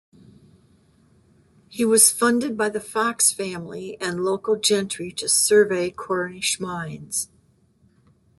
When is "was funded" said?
1.85-2.57